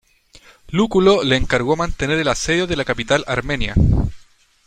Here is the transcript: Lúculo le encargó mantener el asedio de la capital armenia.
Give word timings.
Lúculo 0.71 1.21
le 1.21 1.35
encargó 1.35 1.75
mantener 1.75 2.17
el 2.17 2.27
asedio 2.29 2.65
de 2.65 2.75
la 2.75 2.85
capital 2.85 3.23
armenia. 3.27 3.75